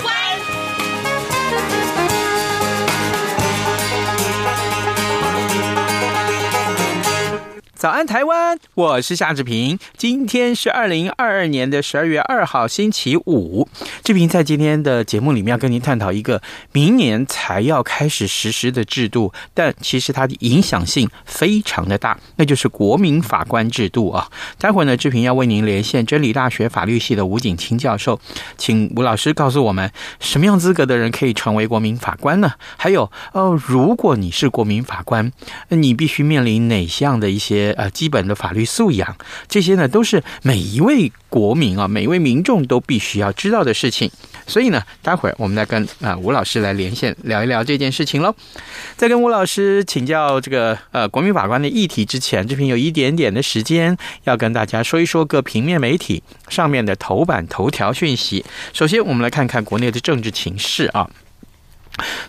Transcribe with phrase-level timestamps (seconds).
[0.00, 0.40] 湾》。
[7.80, 8.58] 早安，台湾！
[8.74, 9.78] 我是夏志平。
[9.96, 13.66] 今天是二零二二年的十二月二号，星期五。
[14.04, 24.30] 志平在今天的节目里面要跟您探讨一个明年才要开始实施的制度，但其实它的影响性非常的大，那就是国民法官制度啊。
[24.58, 28.20] 待会儿呢，志平要为您连线真理大学法律系的吴景清教授，
[28.58, 32.52] 请吴老师告诉我们，什么样资格的人可以成为国民法官呢？
[32.76, 35.32] 还有，哦，如果你是国民法官，
[35.70, 37.69] 那你必须面临哪项的一些？
[37.72, 39.16] 呃，基本的法律素养，
[39.48, 44.10] 这些呢都是每一位国民啊，每一位民众都必须要知道的事情。
[44.46, 48.34] 所以呢，待会儿我们来跟啊吴老师来连线聊一聊这件事情喽。
[48.96, 58.44] 在跟吴老师请教这个呃国民法官的议题之前，这边有一点点的时间要跟大家说一说各平面媒体上面的头版头条讯息。
[58.72, 61.08] 首先，我们来看看国内的政治情势啊。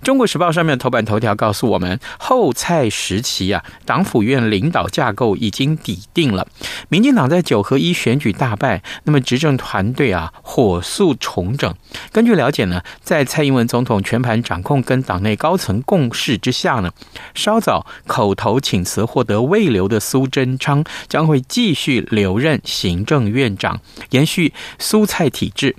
[0.02, 6.48] 中国时报上面头版头条告诉我们，后蔡时期啊，党府院领导架构已经底定了。
[6.90, 11.74] 民进党在九合一选举大败，那么执政团队啊，火速重整。
[12.12, 16.92] 根据了解呢，在蔡英文总统全盘掌控跟党内高层共识之下呢，
[17.34, 25.76] 稍早口头请辞获得未留的苏贞昌将会继续留任行政院长，延续苏蔡体制。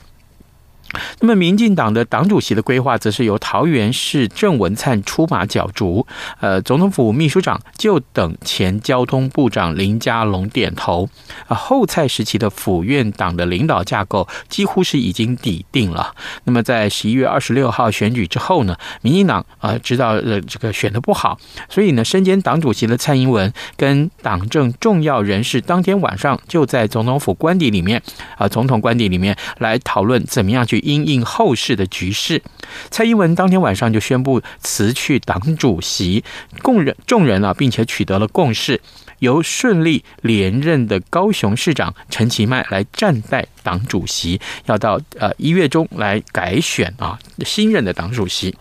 [1.21, 6.07] 那么，民进党的党主席的规划，则是由桃园市郑文灿出马角逐。
[6.41, 11.09] 呃，总统府秘书长就等前交通部长林佳龙点头。
[11.47, 16.15] 啊，后蔡时期的府院党的领导架构几乎是已经底定了。
[16.45, 21.39] 那么，在十一月二十六号选举之后呢，民进党啊知道呃这个选的不好，
[21.71, 28.03] 所以呢，身兼党主席的蔡英文跟党政重要人士当天晚上就在总统府官邸里面
[28.37, 30.82] 啊，总统官邸里面来讨论怎么样去。
[30.83, 32.43] 因应后世的局势，
[32.91, 36.23] 蔡英文当天晚上就宣布辞去党主席，
[36.61, 38.81] 共人众人啊，并且取得了共识，
[39.21, 48.55] 由顺利连任的高雄市长陈其迈来暂代党主席，要到呃一月中来改选啊新任的党主席。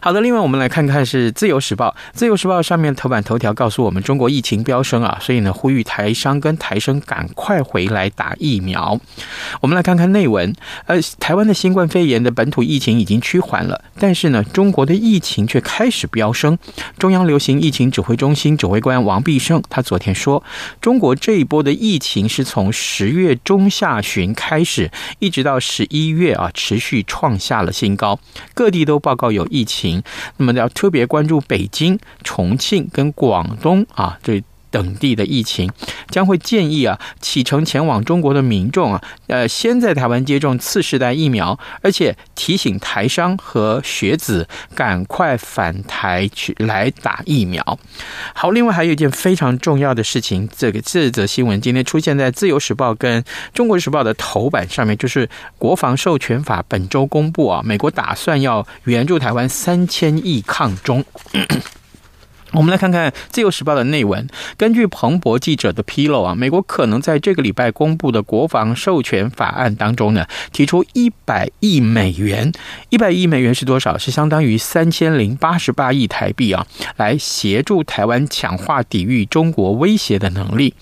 [0.00, 9.00] 好的，另外我们来看看是《自由时报》，《自由时报》上面头版头条告诉我们，中国疫情飙升啊，所以呢，呼吁台商跟台生赶快回来打疫苗。
[9.60, 10.54] 我们来看看内文，
[10.86, 16.56] 呃，台湾的新冠肺炎的本土疫情已经趋缓了，但是呢，中国的疫情却开始飙升。
[16.96, 20.42] 中央流行疫情指挥中心指挥官王必胜他昨天说，
[20.80, 28.20] 中国这一波的疫情是从十月中下旬开始，一直到十一月啊，持续创下了新高，
[28.54, 29.47] 各地都报告有。
[29.50, 30.02] 疫情，
[30.36, 34.42] 那么要特别关注北京、重庆跟广东啊，这。
[34.70, 35.70] 等地的疫情
[36.08, 47.78] 将会建议啊，启程前往中国的民众啊，呃，先在台湾接种次世代疫苗，而且提醒台商和学子赶快返台去来打疫苗。
[48.34, 55.28] 好，另外还有一件非常重要的事情，这个这则新闻今天出现在《自由时报》跟《中国时报》的头版上面，就是
[55.58, 61.04] 国防授权法本周公布啊，美国打算要援助台湾三千亿抗中。
[62.52, 64.26] 我们来看看《自由时报》的内文。
[64.56, 72.50] 根据彭博记者的披露啊，美国可能在这个礼拜公布的国防授权法案当中呢，提出一百亿美元。
[72.88, 73.98] 一百亿美元是多少？
[73.98, 76.66] 是相当于三千零八十八亿台币啊，
[76.96, 80.74] 来协助台湾强化抵御中国威胁的能力。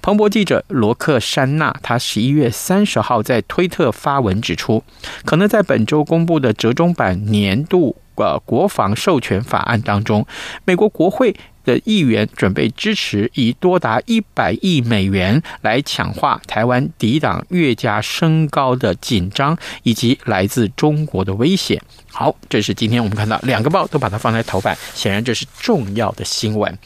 [0.00, 4.84] 彭博记者罗克珊娜，他十一月三十号在推特发文指出，
[5.24, 7.96] 可能在本周公布的折中版年度。
[8.22, 10.26] 呃，国防授权法案当中，
[10.64, 11.34] 美国国会
[11.68, 21.80] 的议员准备支持以多达一百亿美元来强化台湾抵挡越加升高的紧张以及来自中国的威胁。
[22.10, 26.78] 好，这是今天我们看到两个报都把它放在头版，显然这是重要的新闻。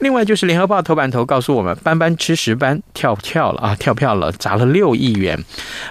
[0.00, 5.38] 另外就是联合报头版头告诉我们，班班吃石斑跳票了啊，跳票了，砸了六亿元。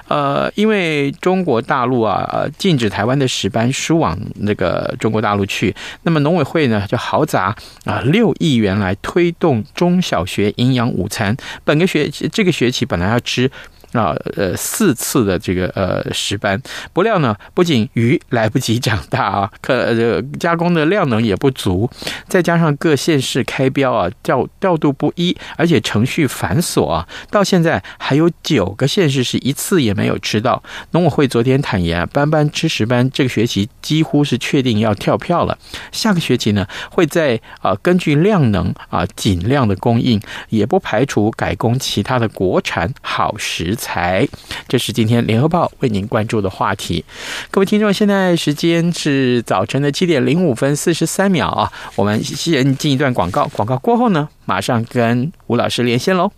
[0.09, 7.55] 呃，因为中国大陆啊，呃，禁止台湾的石斑输往那个中国大陆去，那么农委会呢就豪砸
[7.85, 11.35] 啊六亿元来推动中小学营养午餐。
[11.63, 13.49] 本个学这个学期本来要吃。
[13.93, 16.61] 啊呃四次的这个呃石斑，
[16.93, 21.89] 不料呢，不仅鱼来不及长大啊，可呃加工的量能也不足，
[22.27, 30.61] 再加上各县市开标啊调调度不一，而且程序繁琐啊，到现在还有九个县市是一次也没有吃到。
[30.91, 35.57] 农委会昨天坦言，班班吃石斑，这个学期几乎是确定要跳票了。
[35.91, 44.27] 下个学期呢，会在啊根据量能啊尽量的供应，也不排除改供其他的国产好食材。
[44.67, 47.03] 这是今天联合报为您关注的话题。
[47.49, 56.31] 各位听众，现在时间是早晨的七点零五分四十三秒啊，我们先进一段广告，广告过后呢，马上跟吴老师连线喽。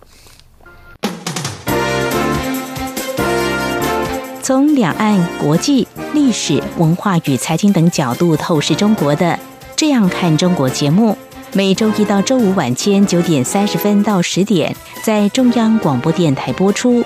[4.41, 9.25] 从两岸、国际、历史文化与财经等角度透视中国的
[9.75, 11.17] 《这样看中国》节目，
[11.53, 17.05] 每周一到周五晚间九点三十分到十点在中央广播电台播出。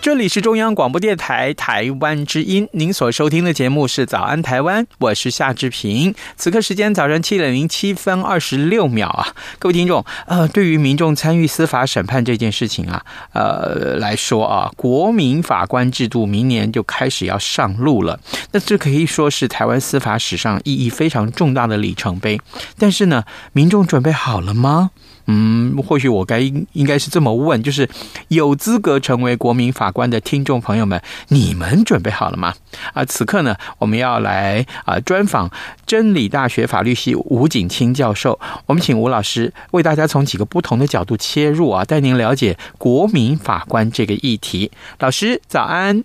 [0.00, 6.14] 这里是中央广播电台台湾之音，您所收听的节目是《早安台湾》，我是夏志平。
[6.36, 18.18] 此刻时间早上七点零七分二十六秒啊，各位听众，呃，对于民众参与司法审判这件事情啊，呃来说啊，国民法官制度明年就开始要上路了。
[18.52, 22.40] 那这可以说是台湾司法史上意义非常重大的里程碑。
[22.78, 24.90] 但是呢，民众准备好了吗？
[25.30, 27.88] 嗯，或许我该应应该是这么问，就是
[28.28, 32.54] 有资格成为国民法官的听众朋友们，你们准备好了吗？
[32.94, 35.50] 啊，此刻呢，我们要来啊专访
[35.84, 44.70] 真理大学法律系吴景清教授，我们请吴老师为大家从几个不同的角度切入啊，带您了解国民法官这个议题。
[44.98, 46.02] 老师早安，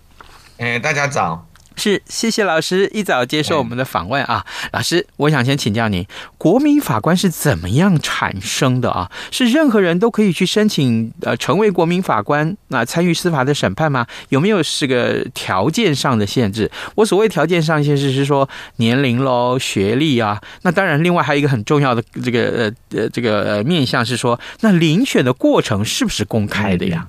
[0.58, 1.46] 哎，大家早。
[1.76, 6.06] 是，谢谢老师一早接受我们的访问啊，老师，我想先请教您，
[6.38, 9.10] 国民法官是怎么样产生的啊？
[9.30, 14.06] 是任何人都可以去申请呃成为国民法官，那参与司法的审判吗？
[14.28, 16.70] 有没有是个条件上的限制？
[16.94, 20.40] 我所谓条件上限制是说年龄喽、学历啊。
[20.62, 27.06] 那当然，另外还有一个很重要的这个呃呃这个面向是说，那遴选的过程是不是公开的呀？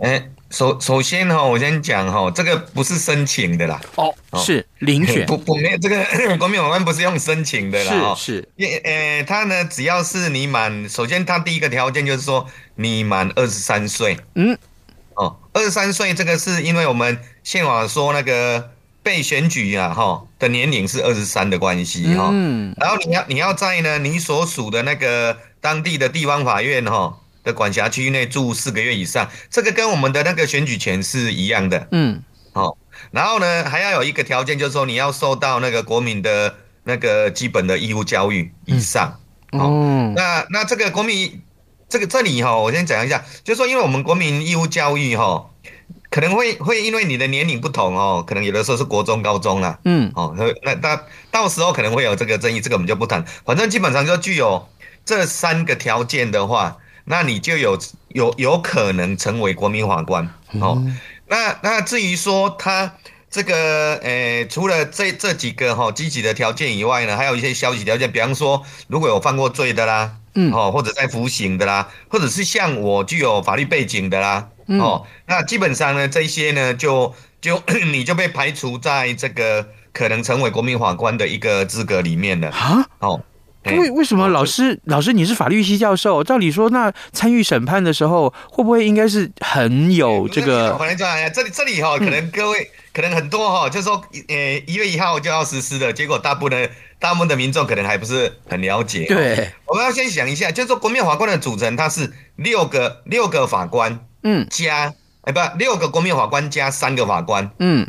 [0.00, 0.28] 哎。
[0.48, 3.80] 首首先哈，我先讲哈，这个不是申请的啦。
[3.96, 6.04] 哦，是遴选， 不不没有这个
[6.38, 8.14] 国民法官不是用申请的啦。
[8.14, 14.16] 是是，因呃，他呢，只要是你满，首先他第一个条件就是说你满二十三岁。
[14.36, 14.56] 嗯，
[15.14, 18.70] 哦，二十三岁这个是因为我们宪法说那个
[19.02, 22.28] 被选举啊哈的年龄是二十三的关系哈。
[22.30, 27.18] 嗯，然后你要你要在呢你所属的那个当地的地方法院哈。
[27.46, 31.86] 的管辖区域内住四个月以上，这个跟我们的那个选举权是一样的。
[31.92, 32.20] 嗯，
[32.52, 32.76] 好，
[33.12, 39.20] 然后呢，还要有一个条件，就是说你要受到那个国民的那个基本的义务教育以上。
[39.52, 41.40] 嗯、哦，那那这个国民
[41.88, 45.48] 这个这里哈，我先讲一下，就是说因为我们国民义务教育哈，
[46.10, 49.78] 可能会会因为你的年龄不同哦，可能有的时候是国中、高中啦。
[49.84, 50.34] 嗯，哦，
[50.64, 51.00] 那那
[51.30, 53.24] 到时候可能会有这个争议，这个我们就不谈。
[53.44, 54.68] 反正基本上就具有
[55.04, 56.78] 这三个条件的话。
[57.06, 60.28] 那你就有有有可能成为国民法官
[60.60, 60.84] 哦。
[61.28, 62.94] 那那至于说他
[63.28, 77.60] 这个呃，除了这这几个哈积极的条件以外呢，还有一些消极条件，比方说如果有犯过罪的啦，嗯，哦，或者在服刑的啦，或者是像我具有法律背景的啦，哦，那基本上呢，这些呢就就
[77.92, 82.50] 你就被排除在这个可能成为国民法官的一个资格里面了。
[82.50, 82.86] 啊。
[83.00, 83.20] 哦，
[83.74, 86.22] 为为什么老师老师你是法律系教授？
[86.22, 90.76] 照理说，那参与审判的时候，会不会应该是很有这个？
[90.76, 99.06] 可能这样，这里这里哈，可能各位、嗯、可能很多哈，就是说，呃，一月一号就要实施的，结果大部分的大部分的民众可能还不是很了解。
[99.06, 104.92] 对，我们要先想一下，就是说国民法官的组成，它是六个六个法官，嗯，加
[105.22, 107.86] 哎不六个国民法官加三个法官，嗯。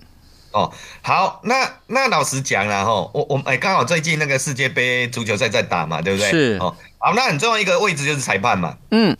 [0.57, 0.73] 哦，
[1.03, 6.31] 好，那那老实讲了哈，我我哎，刚好最近那个世界杯足球赛在打嘛，对不对？
[6.31, 9.15] 是哦，好，那很重要一个位置就是裁判嘛，嗯，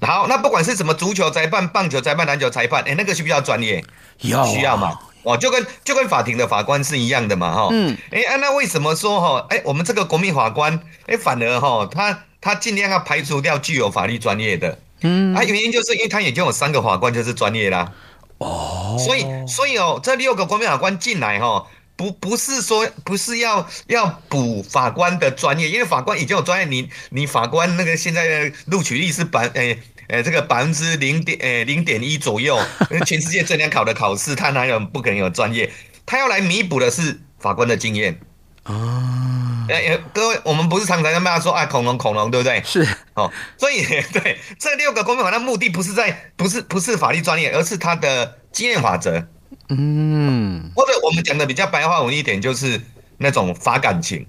[0.00, 3.84] 好，那不管是什么足球裁判、棒球裁判、篮球裁判，哎，那个需不需要专业？
[4.22, 4.98] 要需要嘛？
[5.22, 17.92] 哦，就跟就跟法庭的法官是一样的嘛，哈，嗯，哎，那为什么说哈，哎，我们这个国民法官，哎，反而哈，他他尽量要排除掉具有法律专业的，嗯，啊，原因就是因为他已经有三个法官就是专业啦。
[18.38, 21.66] 哦，所以所以哦，这六个国民法官进来哈、哦，
[21.96, 29.78] 不不是说不是要要补法官的专业，因为法官已经有专业，你你法官那个现在的录取率是百诶
[30.08, 32.58] 诶这个百分之零点诶零点一左右，
[33.04, 35.70] 全世界最难考的考试，他哪有不可能有专业？
[36.06, 38.18] 他要来弥补的是法官的经验
[38.62, 39.37] 啊。
[39.74, 42.62] 哎，各位，我们不是常常在骂说啊，恐龙恐龙，对不对？
[42.64, 43.82] 是哦，所以
[44.12, 49.26] 对这六个公民法官的目的不是在，不是不是法律专业，而是他的经验法则。
[49.68, 52.80] 嗯，或者我们讲的比较白话文一点，就是
[53.18, 54.26] 那种法感情。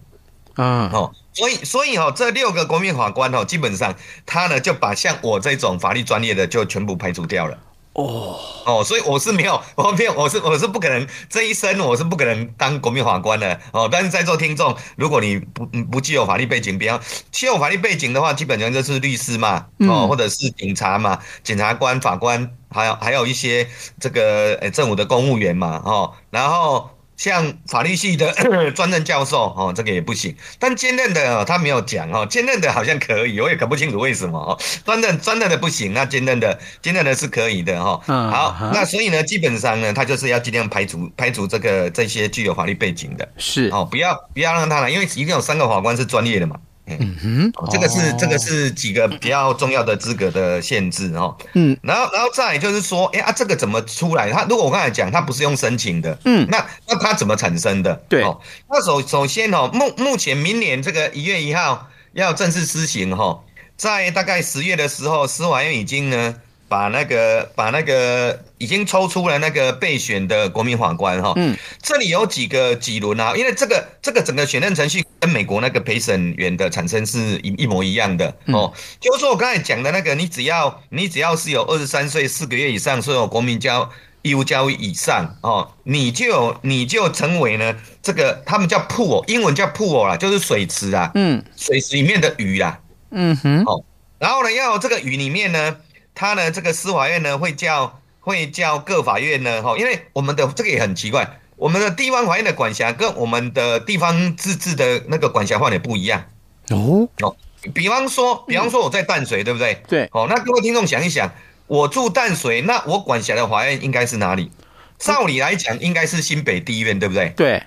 [0.55, 7.57] 嗯，哦，所以所以哦，这六个国民法官哦，基本上他呢就把像我这种法律专业的就全部排除掉了。
[7.93, 13.89] 哦哦，所以我是没有， 我没有，我是我是不可能这一生我是不可能当国民法官的哦。
[13.91, 16.99] 但是在座听众，如果你不不具有法律背景，比方
[17.31, 23.67] 具有法律背景的话，基本上就是律师嘛，哦，或者是警察嘛，检察官、法官，还有还有一些
[23.99, 26.89] 这个呃政府的公务员嘛，哦，然后。
[27.19, 28.31] 像法律系的
[28.71, 30.33] 专任教授哦，这个也不行。
[30.57, 34.57] 但兼任的哦，他没有讲哦，兼任的好像可以，我也搞不清楚为什么哦。
[34.85, 37.99] 专任专任的不行，那兼任的兼任的是可以的哈。
[38.07, 46.55] 嗯，好，那所以呢，基本上呢，他就是要尽量排除排除这个这些具有法律背景的，是哦，不要不要让他来，因为一定有三个法官是专业的嘛。
[46.99, 51.35] 嗯哼，这个是这个是几个比较重要的资格的限制哦。
[51.53, 54.31] 嗯，然后然后再就是说，哎啊，这个怎么出来？
[54.31, 57.93] 他如果我刚才讲，他不是用申请的，嗯，那那他怎么产生的？
[58.07, 63.41] 对，哦，那首首先哦，目目前明年这个一月一号要正式施行哈，
[63.77, 66.35] 在大概十月的时候，司法院已经呢。
[66.69, 73.33] 把那个把那个已经抽出了那个备选的国民法官哈，嗯，这里有几个几轮啊？
[73.35, 78.71] 因为这个这个整个选任程序跟美国那个陪审员的产生是一一模一样的哦。
[79.01, 83.89] 就是说我刚才讲的那个，你只要你只要是有二十三岁四个月以上，所有国民交
[84.21, 93.83] 义务教育以上哦，你就你就成为呢这个他们叫 pool，英文叫 pool 啦，就是水池啊，嗯，水池里面的鱼啦，嗯哼，哦，
[94.19, 95.77] 然后呢要这个鱼里面呢。
[96.19, 106.25] 他呢，这个司法院呢会叫会叫各法院呢，哈，因为我们的这个也很奇怪，我们的地方法院的管辖跟我们的地方自治的那个管辖范围不一样
[106.71, 107.33] 哦哦。
[107.73, 109.81] 比方说，比方说我在淡水，对不对？
[109.87, 110.09] 对。
[110.11, 111.31] 哦，那各位听众想一想，
[111.67, 114.51] 我住淡水，那我管辖的法院应该是哪里？
[114.97, 117.29] 照理来讲，应该是新北地院，对不对？
[117.37, 117.63] 对。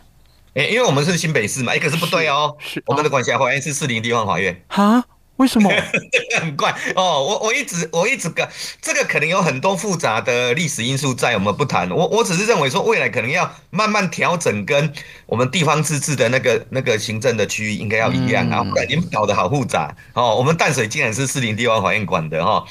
[0.52, 4.62] 哎，因为我们是新北市嘛，哎，可是不对哦，是我们的管辖法院是士林地方法院。
[4.68, 5.02] 哈？
[5.42, 5.68] 为什么？
[6.12, 8.48] 这 个很怪哦，我我一直我一直个
[8.80, 11.90] 这个可能有很多复杂的历史因素在，我们不谈。
[11.90, 14.92] 我我只是认为说，未来可能要慢慢调整，跟
[15.26, 20.36] 我们地方自治的那个那个行政的区域应该要一样啊，不然你们搞得好复杂哦。
[20.36, 22.64] 我们淡水竟然是士林地方法院管的哈，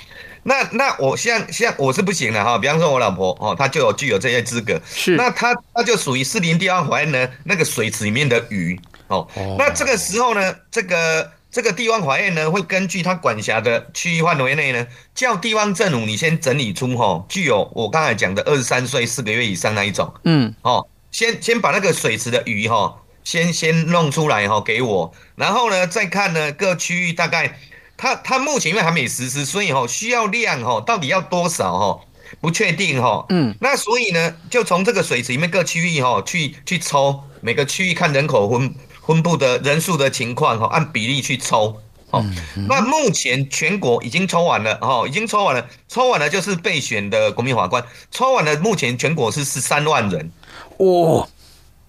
[0.44, 2.58] 那那我像像我是不行的哈。
[2.58, 9.28] 比方说，我老婆哦，她就有具有这些资格，是那她她就属于士林地方法院呢那个水池里面的鱼哦。
[9.58, 11.30] 那这个时候呢，这个。
[11.52, 27.60] 这个地方法院呢，会根据他管辖的区域范围内呢，叫地方政府你先整理出哈，具有我刚才讲的二十三岁四个月以上那一种，嗯，哦，先先把那个水池的鱼哈，先先弄出来哈，给我，然后呢，再看呢各区域大概，
[27.98, 32.00] 他他目前因为还没实施，所以哈需要量哈，到底要多少哈，
[32.40, 38.74] 不确定哈，嗯，那所以呢，就从这个水池里面各区域哈去去抽每个区域看人口分。
[39.06, 41.82] 分布的人数的情况哈，按比例去抽
[42.12, 42.26] 哦。
[42.68, 48.56] 那目前全国已经抽完了哈，已经抽完了，抽完了就是备选的国民法官，抽完了。
[48.58, 50.32] 目前全国是十三万人，
[50.78, 51.28] 哦，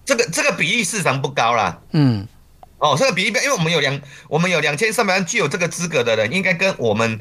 [0.05, 1.79] 这个这个比例市场不高啦。
[1.91, 2.27] 嗯，
[2.79, 7.19] 哦，这个比例，因为我们有两，我们有两千三百万具有这个资格的人，应该跟我们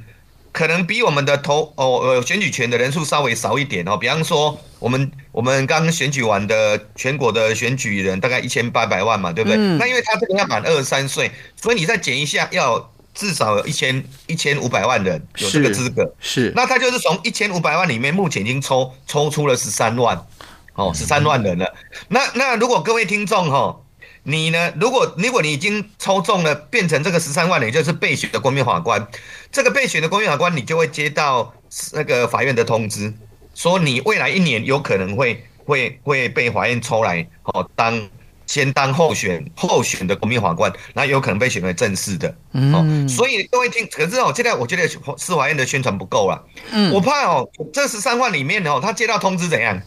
[0.52, 3.96] 可能比我们的投哦呃选举权的人数稍微少一点哦。
[3.96, 9.56] 比方说，我们我们刚选举完的全国的选举人大概一千八百万嘛，对不对？
[9.58, 16.04] 嗯、那因为他这个要满二十三岁，所以你再减一下，要至少有一千一千五百万人有这个资格。
[16.20, 20.26] 是，是那他就是从一千五百万里面，目前已经抽抽出了十三万，
[20.74, 21.64] 哦，十三万人了。
[21.64, 23.78] 嗯、那那如果各位听众哈。
[24.24, 24.72] 你呢？
[24.80, 29.04] 如果如果你已经抽中了，变成这个十三万，也就是备选的国民法官，
[29.50, 31.52] 这个备选的国民法官，你就会接到
[31.92, 33.12] 那个法院的通知，
[33.54, 38.00] 说你未来一年有可能会会会被法院抽来哦，当
[38.46, 42.32] 先当候选候选的国民法官，那有可能被选为正式的。
[42.52, 44.86] 嗯，所以各位听，可是哦，现在我觉得
[45.16, 46.44] 司法院的宣传不够了。
[46.70, 49.82] 嗯，我怕哦，这十三万里面哦，他接到通知怎样？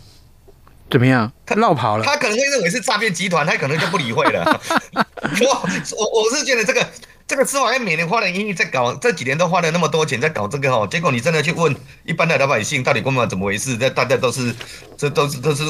[0.87, 1.31] 怎么样？
[1.45, 4.61] 他闹跑了，他可能会认为是诈骗集团，他可能就不理会了。
[5.41, 6.85] 我我我是觉得这个。
[7.27, 13.75] 这个司法院每年花了一亿在搞，这几年都花了那么多钱在搞这个哦，结果你真的去问一般的老百姓，到底公民法怎么回事？
[13.75, 14.53] 这大家都是，
[14.95, 15.63] 这都是都是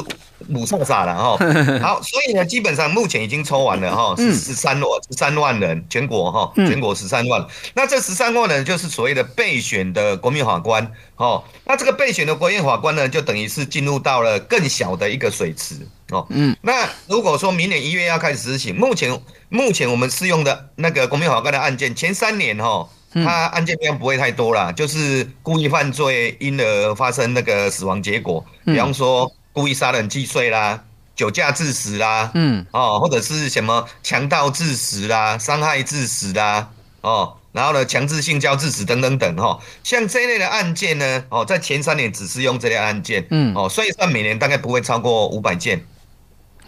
[0.50, 1.38] 雾煞煞了哈。
[1.82, 7.48] 好，所以呢，基本上目前已经抽完了哈，是十三万十三万人，全国哈，全国十三万。
[7.74, 11.42] 那这十三万人就是所谓的备选的国民法官哦。
[11.64, 15.65] 那这个备选的国民法官呢，就等于是进入到了更小的一个水池。
[16.12, 19.20] 哦，嗯，那如果说明年一月要开始实行，目前
[19.50, 30.84] 目前我们适用的那个国民法官的案件，前三年哈、哦，他案件量不会太多啦，就是故意犯罪因而发生那个死亡结果，比方说故意杀人既遂啦，
[31.16, 36.70] 酒驾致死啦，嗯，哦，或者是什么强盗致死啦，伤害致死啦，
[37.02, 45.82] 哦，然后呢强制性交致死等等等哈、哦，像这一类的案件呢，哦，在前三年只是用这类案件，嗯，哦，所以算每年大概不会超过五百件。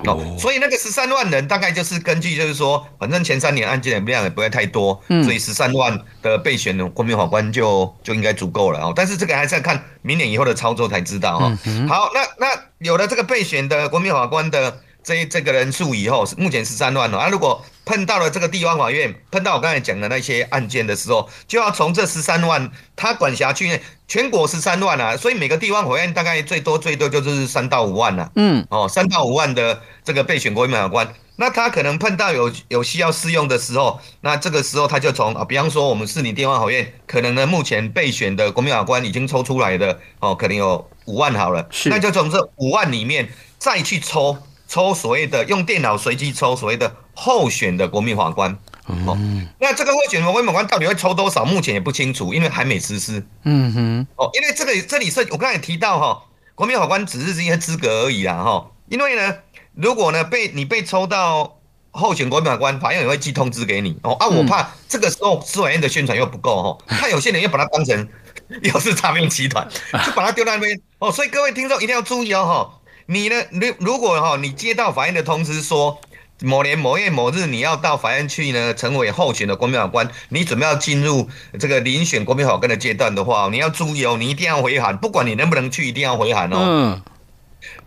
[0.06, 8.94] 哦，所以那个十三万人大概就是根据，就是说，反正前三年案件的量也不会太多，嗯，所以十三万的备选的国民法官就就应该足够了哦。
[8.96, 11.58] 但是这个还是要看明年以后的操作才知道哈。
[11.89, 14.79] 好，那那有了这个备选的国民法官的。
[15.08, 17.30] 这这个人数以后是目前十三万了啊！
[17.30, 28.32] 如果碰到了这个地方法院，碰到我刚才讲的那些案件的时候，就要从这十三万他管辖区全国十三万啊，所以每个地方法院大概最多最多就是三到五万了，啊。
[28.36, 44.38] 嗯，哦，三到五万的这个备选国民法官，那他可能碰到有有需要适用的时候，那这个时候他就从啊，比方说我们市里地方法院，可能呢目前备选的国民法官已经抽出来的哦，可能有五万好了，是，那就从这五万里面再去抽。
[44.68, 48.51] 抽所谓的用电脑随机抽所谓的候选的国民法官，
[48.86, 49.18] 哦，
[49.60, 51.46] 那这个候选的国民法官到底会抽多少？
[51.46, 53.25] 目前也不清楚，因为还没实施。
[53.44, 56.22] 嗯哼，哦，因为这个这里是我刚才提到哈，
[56.53, 58.70] 国民法官只是这些资格而已啦哈。
[58.90, 59.36] 因为呢，
[59.74, 61.58] 如果呢被你被抽到
[61.92, 68.08] 候选国民法官，法院也会寄通知给你哦啊，我怕这个时候司法院的宣传又不够哈，他有些人又把它当成
[68.62, 69.68] 又是诈骗集团，
[70.06, 72.76] 就把它丢在那边哦，所以各位听众一定要注意哦哈。
[73.07, 73.35] 你呢？
[73.51, 76.00] 如如果哈，你接到法院的通知说，
[76.41, 86.57] 某年某月某日你要到法院去呢，成为候选的国民法官，你准备要进入这个遴选国民法官的阶段的话，你要注意哦，你一定要回函，不管你能不能去，一定要回函哦。
[86.59, 87.01] 嗯。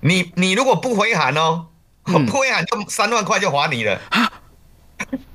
[0.01, 1.67] 你你如果不回函哦，
[2.05, 4.01] 不回函就三万块就罚你了。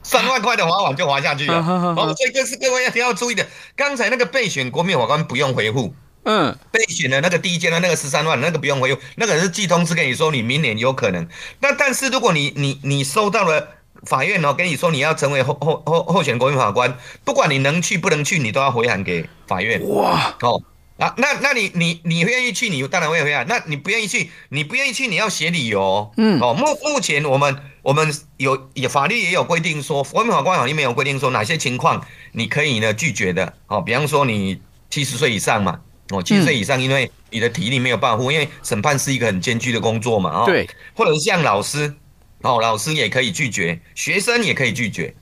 [0.02, 1.58] 三万块的罚款就罚下去了。
[1.60, 3.46] 哦，所以这是各位要要注意的。
[3.76, 5.94] 刚才那个备选国民法官不用回复。
[6.26, 11.28] 嗯，被选的那个第一阶段那个十三万，那个不用回，那个是寄通知跟你说你明年有可能。
[11.60, 13.68] 那但是如果你你你收到了
[14.04, 19.80] 法院哦，跟你说你要成为候候候候选国民法官，不管你能去不能去，你都要回函给法院。
[19.88, 20.62] 哇，哦
[20.98, 23.46] 啊，那那你你你愿意去，你当然会回函。
[23.48, 26.12] 那你不愿意去，你不愿意去，你要写理由。
[26.18, 33.54] 嗯，哦，目目前我们我们有也法律也有规定说，国民法官法里面有规定说哪些情况你可以呢拒绝的。
[33.68, 34.60] 哦，比方说你
[34.90, 35.82] 七十岁以上嘛。
[36.10, 41.94] 哦，七十岁以上，因为你的体力没有办法，因为审判是一个很艰巨的工作嘛，哦，对，或者是像老师，
[42.42, 45.14] 哦，老师也可以拒绝，学生也可以拒绝，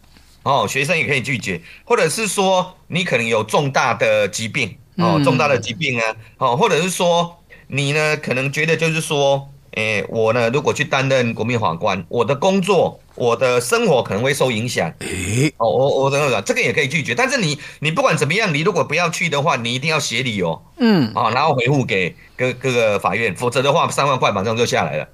[0.43, 9.49] 哦，学生也可以拒绝，或者是说你可能有重大的疾病，哦，重大的疾病啊，哦，或者是说你呢，可能觉得就是说。
[9.75, 14.87] 诶、欸，我呢，如果去担任国民法官，我的工作、我的生活可能会受影响。
[14.99, 17.15] 诶、欸，哦，我我等等，这个也可以拒绝。
[17.15, 20.63] 但是你你不管怎么样，你如果不要去的话，你一定要写理由。
[20.77, 25.07] 嗯，啊，然后回复给各各个法院，否则的话，三万块马上就下来了。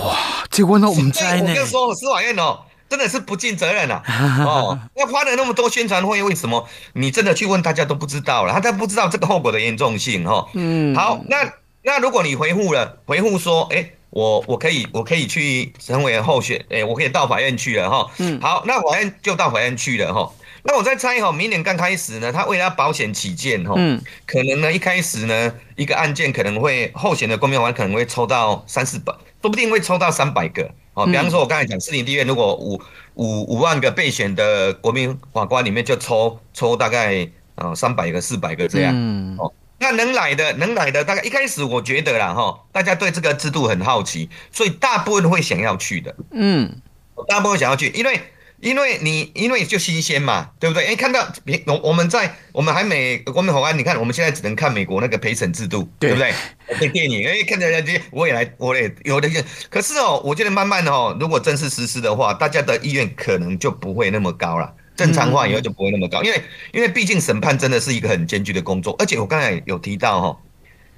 [0.00, 0.16] 哇，
[0.50, 4.02] 结果呢，我们在我跟你说，司法院哦，真的是不尽责任啊。
[4.44, 8.52] 哦， 那花了那么多宣传费，为什么你真的去问大家都不知道了？
[8.52, 10.24] 他都不知道这个后果的严重性。
[10.24, 11.48] 哈，嗯，好，那。
[11.86, 18.10] 那如果你回复了，回复说，哎，我我可以我可以去成为候选，哎，我可以到法院去了哈。
[18.18, 20.28] 嗯，好，那法院就到法院去了哈。
[20.64, 31.06] 那我在猜哈，明年刚开始呢，他为了保险起见哈，嗯，可能呢一开始呢一个案件可能会候选的公民法官可能会抽到三四百，说不定会抽到三百个哦。
[31.06, 32.82] 比方说，我刚才讲市林地院如果五
[33.14, 39.52] 五五万个备选的国民法官里面就抽抽大概啊三百个四百个这样，嗯哦。
[39.78, 46.80] 那能来的能来的大概一开始我觉得啦哈，大家对这个制度很好奇，所以大部分会想要去的，嗯，
[47.28, 48.20] 大部分想要去，因为。
[48.58, 50.86] 因为你因为就新鲜嘛，对不对？
[50.86, 51.28] 哎，看到
[51.66, 56.32] 我我们在我们还没国民法官，你看我们现在只能看美国那个陪审制度，对，对不对？
[56.80, 59.28] 那电影哎，看着人家我也来，我也有的。
[59.68, 64.72] 可是哦，我觉得慢慢的哦，如果正式实施的话，大家的意愿可能就不会那么高了。
[64.96, 70.36] 正常化以后就不会那么高，嗯、因为因为毕竟审判真的是一个很艰巨的工作，而且我刚才有提到哈、哦，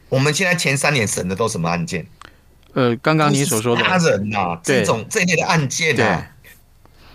[0.09, 2.07] 我们现在前三年审的都什么案件？
[2.75, 6.31] 呃，刚刚你所说的杀人呐、啊，这种这一类的案件啊。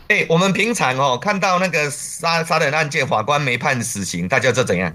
[0.10, 4.94] 哎、欸，我们平常哦看到那个杀杀人案件，法官没判死刑，大家就怎样？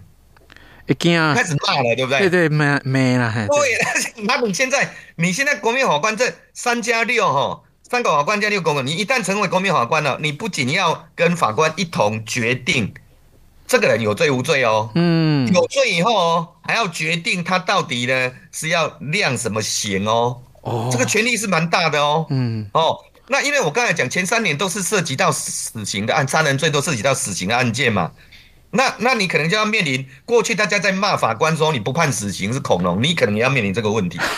[0.87, 2.21] 一惊啊，开始骂了，对不对？
[2.21, 3.33] 对对，没没了。
[3.47, 12.93] 对， 那你现在你现在国民法官这三加六哈，三个法官加六公，你一旦成为国民法官了，你不仅要跟法官一同决定
[13.67, 22.99] 这个人有罪无罪哦，嗯，有罪以后哦，还要决定他到底呢是要量什么刑哦，哦，这个权力是蛮大的哦，嗯，哦。
[23.31, 28.13] 那因为我刚才讲前三年都是涉及到死刑的案，杀人罪都涉及到死刑的案件嘛，
[28.71, 34.19] 那那你可能就要面临过去大家在骂法官说你不判死刑是恐龙，你可能也要面临这个问题。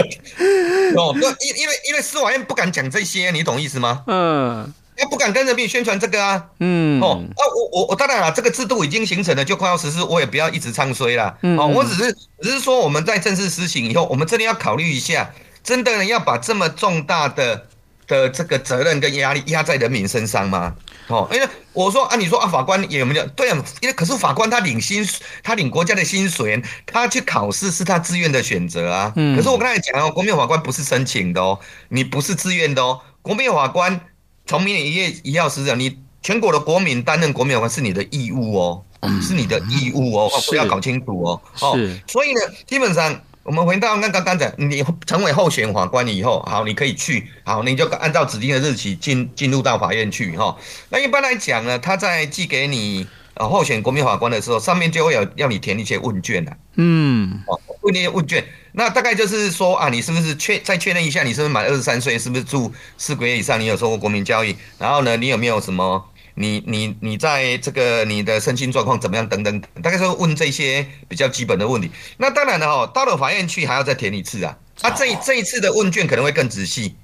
[0.96, 4.02] 哦，因因为因为司法院不敢讲这些，你懂意思吗？
[4.06, 6.44] 嗯，他不敢跟人民宣传这个啊。
[6.60, 11.36] 嗯，哦，啊，我我我当然了，这个制度已经形成了，就快要实施，我也不要一直唱衰了。
[11.58, 15.30] 哦，我只是只是说我们在正式实行以后，我们真的要考虑一下。
[15.64, 17.66] 真的要把这么重大的
[18.06, 20.74] 的这个责任跟压力压在人民身上吗？
[21.08, 23.26] 哦，因为我说啊，你说啊，法官也有没有？
[23.28, 25.06] 对啊，因为可是法官他领薪，
[25.42, 29.12] 他领国家的薪水，他去考试是他自愿的选择啊。
[29.16, 29.36] 嗯。
[29.36, 33.00] 可是我刚才讲哦，国民法官不是申请的哦，你不是自愿的哦。
[33.22, 34.00] 国民法官
[34.46, 38.84] 从明年一月一号开始，你全国的国民担任国民法官是你的义务哦，
[39.22, 41.40] 是你的义务哦，不要搞清楚哦。
[41.60, 41.78] 哦。
[42.06, 43.20] 所以呢，基本上。
[43.48, 50.54] 我们回到那刚刚讲，你成为候选法官以后，好，你可以去，好，你就按照指定的日期进进入到法院去，哈。
[50.90, 66.04] 那一般来讲呢，他在寄给你呃候选国民法官的时候，上面就会有要你填一些问卷的，嗯，哦，问那些问卷，那大概就是说啊，你是不是确再确认一下，你是不是满二十三岁，是不是住四个月以上，你有受过国民教育，然后呢，你有没有什么？
[66.38, 69.28] 你你你在这个你的身心状况怎么样？
[69.28, 71.90] 等等，大概说问这些比较基本的问题。
[72.16, 74.56] 那当然了哦，到了法院去还要再填一次啊。
[74.82, 76.94] 啊，这这一次的问卷可能会更仔细，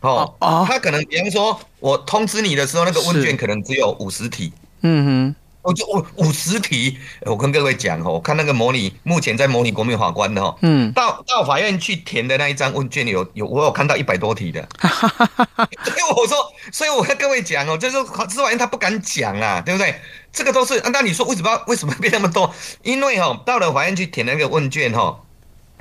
[0.00, 5.36] 哦哦，他可能比方说我通知你的时候，那个问卷可能只有五十题，嗯哼。
[5.60, 17.96] 我就五五十题，我跟各位讲哦，我看那个模拟，目前在模拟国民法官的哈，嗯，到到法院去填的那一张问卷有有，我有看到一百多题的， 所以我说，所以我跟各位讲哦，就是
[18.28, 20.00] 司法院他不敢讲啊，对不对？
[20.32, 22.54] 这个都是，那你说为什么为什么变那么多？
[22.82, 25.20] 因为哈，到了法院去填那个问卷哈，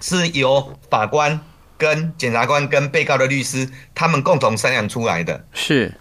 [0.02, 1.40] 是由法官
[1.78, 5.94] 跟检察官跟被告的律师他们共同商量出来的，是，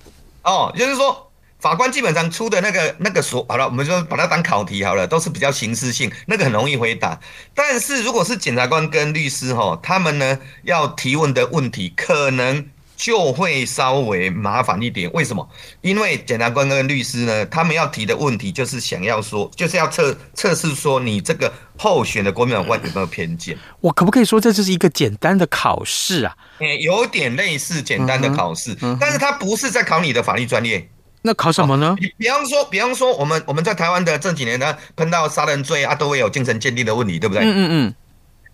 [0.42, 1.25] 哦，就是说。
[1.66, 7.18] 法官基本上出的那个那个所好了，我们就把它当考题好了，都是比较形式性，那个很容易回答。
[7.56, 15.10] 但是如果是检察官跟律师哈，他们呢要提问的问题，可能就会稍微麻烦一点。
[15.12, 15.48] 为什么？
[15.80, 23.58] 因为检察官跟律师呢，他们要提的问题就是想要说，就是要测测试说你这个候选的国民法官有没有偏见。
[23.80, 26.36] 我可不可以说这就是一个简单的考试啊？
[26.60, 30.88] 诶，有点类似简单的考试，但是他不是在考你的法律专业。
[31.26, 31.96] 那考什么呢？
[31.98, 37.42] 比比方说，比方说，我们我们在台湾的这几年呢，碰到杀人罪啊，都会有精神鉴定的问题，对不对？
[37.42, 37.94] 嗯嗯嗯。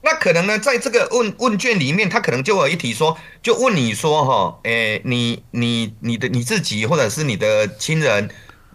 [0.02, 8.26] 那可能呢，在这个问问卷里面，他可能就有一题说，就问你说，哈，诶，你你你的你自己或者是你的亲人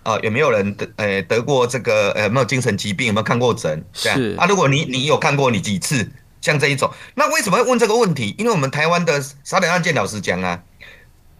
[0.03, 3.83] 啊，有没有人得诶得过这个呃，没有精神疾病，有没有看过诊？
[3.93, 4.45] 这样是啊。
[4.45, 6.07] 如果你你有看过，你几次？
[6.39, 8.35] 像这一种，那为什么会问这个问题？
[8.37, 10.61] 因为我们台湾的杀人案件，老实讲啊。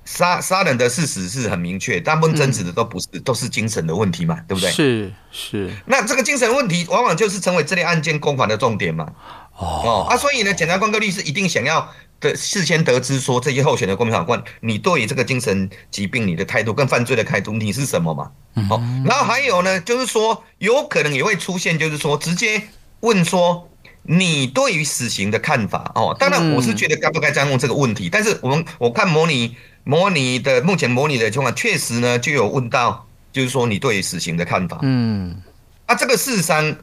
[0.08, 4.72] 杀杀人的事实是很明确，大部分争执的都不是，嗯、都是精神的问题嘛，对不对？
[4.72, 5.70] 是是。
[5.86, 9.06] 那这个精神问题，往往就是成为这类案件攻防的重点嘛。
[9.58, 11.91] 哦哦啊，所以呢，检察官跟律师一定想要
[12.22, 18.32] 的事先得知说，这些候选的国民法官，你对于这个精神疾病你的态度跟犯罪的态度，你是什么嘛？
[18.70, 22.62] 哦，然后还有呢，就是说有可能也会出现，就是说直接
[23.02, 23.70] 问说
[24.04, 26.15] 你对于死刑的看法哦。
[26.17, 29.58] 当然，我是觉得该不该这样问这个问题，但是我们我看模拟。
[29.88, 34.80] 模拟的目前模拟的情况确实呢，就有问到，就是说你对死刑的看法。
[34.82, 35.41] 嗯，
[35.86, 36.76] 啊，这个事实上，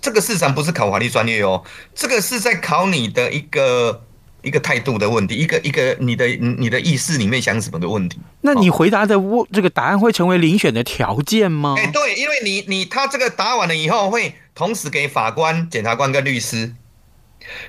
[0.00, 4.00] 这个事实上不是考法律专业哦，这个是在考你的一个
[4.42, 8.20] 一个态度的问题，一个一个你的你的意识里面想什么的问题。
[8.42, 11.74] 那你回答的问这个答案会成为遴选的条件吗？
[11.76, 16.72] 哎，对，因为你你他这个答完了以后，会同时给法官、检察官跟律师。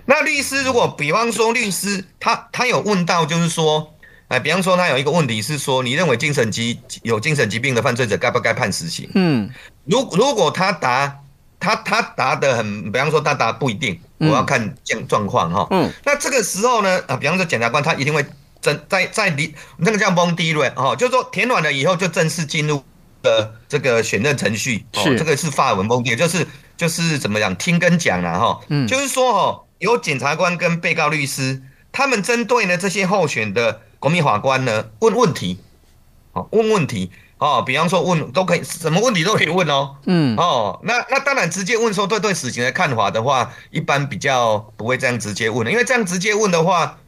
[0.05, 3.95] 那律师如果比方说律师他他有问到，就是说。
[4.27, 9.09] 哎，比方说，他有一个问题是说，你认为精神疾有精神疾病的犯罪者该不该判死刑？
[9.15, 9.49] 嗯，
[9.85, 11.19] 如如果他答
[11.59, 15.65] 他他答的很，比方说他答不一定，我要看状状况哈。
[15.71, 18.25] 嗯，那这个时候呢，啊，比方说检察官他一定会
[18.59, 22.83] 真在在离那个叫蒙迪瑞哈，就是说填完了以后就正式进入
[23.23, 24.85] 的这个选任程序。
[24.97, 28.59] 哦，这个是法文蒙迪，就是就是怎么讲听跟讲了哈。
[28.67, 31.61] 嗯，就是说哦，有检察官跟被告律师，
[31.93, 33.83] 他们针对呢这些候选的。
[33.99, 35.60] 国民法官呢，问问题，
[36.33, 46.99] 哦，问问题，哦，比方说问都可以，什么问题都可以问哦，嗯，哦，那那当然直接问说对对死刑的看法的话，一般比较不会这样直接问的，因为这样直接问的话，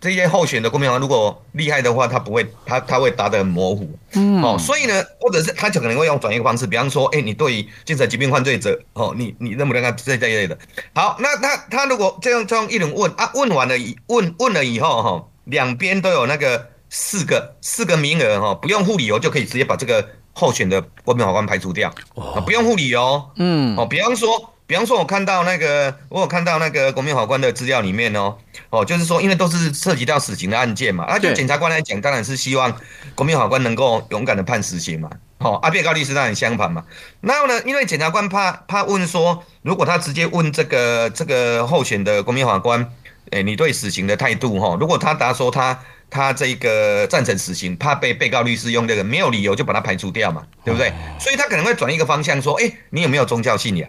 [0.00, 10.58] 这些候选的国民法官如果厉害的话，他不会，他他会答得很模糊，嗯，哦，所以呢，或者是他就可能会用转移方式，比方说，哎，你对于精神疾病犯罪者，哦，你你认不认他这这一类的？
[10.92, 15.28] 好，那他他如果这样这样一轮问啊，问完了以问问了以后，哈。
[15.44, 23.30] 两边都有那个四个四个名额哈，不用护理由就可以直接把这个候选的国民法官排除掉啊，不用护理由。
[23.36, 28.36] 嗯，哦，比方说，比方说，我看到那个，我有看到那个国民法官的资料里面哦，
[28.70, 32.74] 哦，就是说，因为都是涉及到死刑的案件嘛，那就检察官来讲，当然是希望
[33.14, 35.10] 国民法官能够勇敢的判死刑嘛。
[35.38, 36.84] 哦，阿被告律师当然相反嘛。
[37.20, 42.92] 然后呢，因为检察官怕怕问说，如果他直接问这个这个候选的国民法官。
[43.30, 44.76] 哎，你对死刑的态度哈？
[44.78, 45.78] 如果他答说他
[46.10, 50.92] 他这个赞成死刑，怕被被告律师用这个没有理由就把他排除掉嘛，对不对？
[51.18, 53.88] 所以他可能会转一个方向说，哎，你有没有宗教信仰？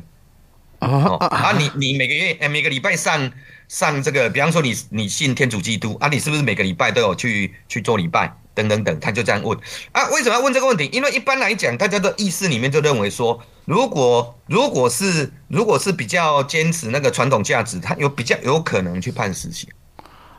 [0.80, 3.32] 哦啊，你你每个月哎每个礼拜上
[3.67, 8.36] 上这个，比方说你你信天主基督啊，你是不是每个礼拜都有去去做礼拜？
[8.56, 9.58] 等等等，他就这样问
[9.93, 10.08] 啊？
[10.10, 10.88] 为什么要问这个问题？
[10.93, 19.67] 因为一般来讲，大家的意识里面就认为说，如果如果是如果是比较坚持那个传统价值，他有比较有可能去判死刑。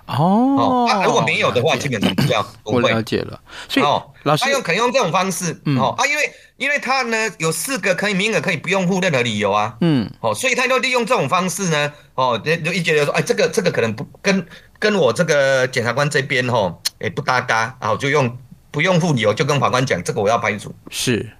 [0.06, 2.82] 哦，啊，如果没有的话，基本上这样 不会。
[2.82, 3.40] 我了解了。
[3.68, 9.76] 所以哦，老师他用可以用这种方式，嗯、哦啊，因为因为他呢有四个可以名额，可以不用付任何理由啊。
[9.80, 14.46] 嗯，哦，所以他就利用这种方式呢，哦，就就一觉得说，哎，这个这个可能不跟
[14.78, 18.38] 跟我这个检察官这边哦，哎不搭嘎，然后就用
[18.70, 20.74] 不用付理由，就跟法官讲，这个我要排除。
[20.90, 21.30] 是，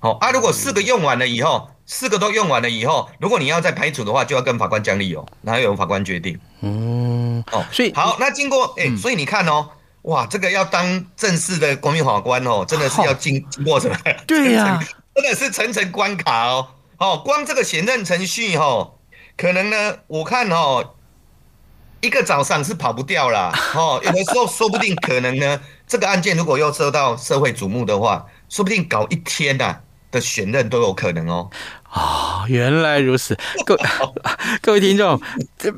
[0.00, 1.70] 好、哦、啊，如果四个用完了以后。
[1.92, 6.38] 四个都用完了以后，如果你要再排除的话，就要跟法官讲理由，然后由法官决定。
[6.60, 9.68] 嗯，哦，所以好，那经过哎、欸，所以你看哦，
[10.02, 13.96] 哇，这个要当正式的国民法官哦，真的是要经经过什么？
[14.24, 14.84] 对呀、啊，
[15.16, 16.68] 真的是层层关卡哦。
[16.98, 18.92] 哦，光这个选任程序哦，
[19.36, 20.94] 可能呢，我看哦，
[22.02, 23.52] 一个早上是跑不掉啦。
[23.74, 29.80] 哦，有的时候说不定可能呢，这个案件如果又受到社会瞩目的话，说不定搞一天呐、啊、
[30.10, 31.50] 的选任都有可能哦。
[31.90, 33.76] 啊、哦，原来如此， 各
[34.62, 35.20] 各位听众，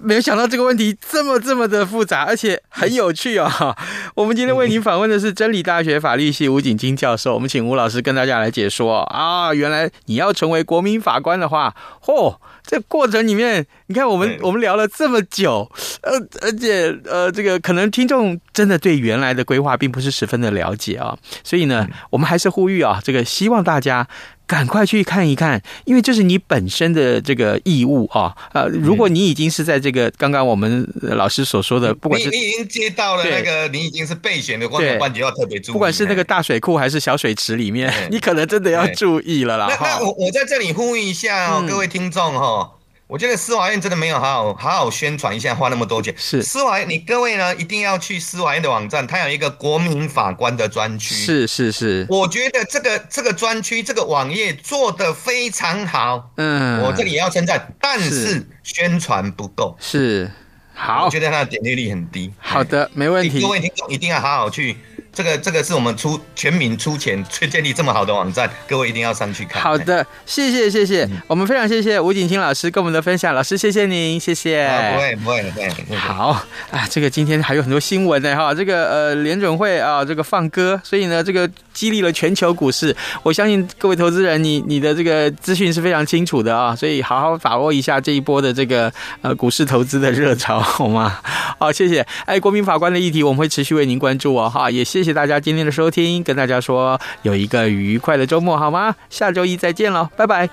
[0.02, 3.74] 没有想到这个问题这么这么的复杂，而且很有趣哦。
[4.14, 9.54] 我们今天为您访问的是真理大学法律系吴景金教授，我们请吴老师跟大家来解说啊。
[9.54, 15.70] 原来你要成为国民法官的话，嚯，这过程里面，你看我们我们聊了这么久，
[16.02, 24.06] 呃，而且呃，这个可能听众真的对原来的规划并不是十分的了解啊，所以呢，我们还是呼吁啊，这个希望大家。
[24.46, 28.36] 赶快去看一看，因为这是你本身的这个义务啊！
[28.52, 35.74] 呃，如果你已经是在这个刚刚我们老师所说的，不管是你，你已经接到了那个，你已经是备选的国民法官，就要特别注意。
[35.74, 39.68] 不管是那个大水库还是小水池里面，你可能真的要注意了啦。
[39.68, 42.72] 那那我我在这里呼吁一下哦，各位听众哈。
[43.12, 46.14] 我觉得司法院真的没有好好好好宣传一下，花那么多钱。
[46.16, 51.14] 是司法院，你各位呢一定要去司法院的网站，它有一个国民法官的专区。
[51.14, 56.30] 是是是，我觉得这个这个专区这个网页做的非常好。
[56.38, 59.76] 嗯，我这里也要称赞，但是宣传不够。
[59.78, 60.30] 是，
[60.72, 62.32] 好，我觉得它的点击率很低。
[62.38, 63.42] 好的，没问题。
[63.42, 64.74] 各位听众一定要好好去。
[65.14, 69.62] 这个这个是我们出全民出钱去建立这么好的网站，各位一定要上去看。
[69.62, 74.62] 好的，谢谢谢谢，嗯、我们非常谢谢吴景清老师跟我们的分享，老师谢谢您，谢谢。
[74.62, 75.68] 啊、不会不会不会。
[75.86, 76.28] 不会好
[76.70, 82.94] 啊，这个今天还有很多新闻呢哈，这个呃联准会啊这个放歌，所以呢这个激励了全球股市。
[83.22, 91.20] 我相信各位投资人，你你的这个资讯是非常清楚的啊，所以好好把握一下这一波的这个呃股市投资的热潮，好吗？
[91.58, 92.06] 好，谢谢。
[92.26, 98.94] 哎，国民法官的议题我们会持续为您关注哦，哈，也谢谢大家今天的收听，跟大家说有一个愉快的周末，好吗？
[99.10, 100.48] 下周一再见喽，拜拜。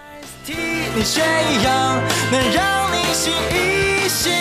[0.45, 2.01] 你这样
[2.31, 4.31] 能让你醒一醒，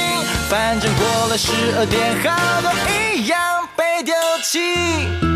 [0.49, 2.71] 反正过了十二点，好多
[3.15, 3.39] 一样
[3.77, 5.28] 被丢弃。